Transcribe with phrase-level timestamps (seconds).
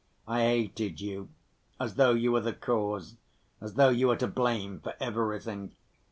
[0.27, 1.29] I hated you
[1.79, 3.17] as though you were the cause,
[3.61, 5.73] as though you were to blame for everything.